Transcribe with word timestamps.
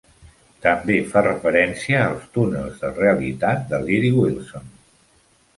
També 0.65 0.95
fa 1.11 1.21
referència 1.27 2.01
als 2.05 2.25
túnels 2.39 2.81
de 2.87 2.91
realitat 2.97 3.63
de 3.75 3.85
Leary-Wilson. 3.87 4.73